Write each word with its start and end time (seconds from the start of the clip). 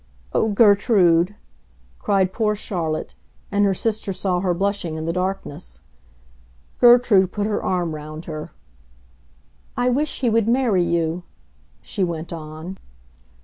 "Oh, 0.33 0.49
Gertrude!" 0.49 1.35
cried 1.99 2.33
poor 2.33 2.55
Charlotte; 2.55 3.13
and 3.51 3.65
her 3.65 3.75
sister 3.75 4.13
saw 4.13 4.39
her 4.39 4.51
blushing 4.51 4.95
in 4.95 5.05
the 5.05 5.13
darkness. 5.13 5.81
Gertrude 6.79 7.31
put 7.31 7.45
her 7.45 7.61
arm 7.61 7.93
round 7.93 8.25
her. 8.25 8.51
"I 9.77 9.89
wish 9.89 10.21
he 10.21 10.29
would 10.31 10.47
marry 10.47 10.81
you!" 10.83 11.21
she 11.83 12.03
went 12.03 12.33
on. 12.33 12.79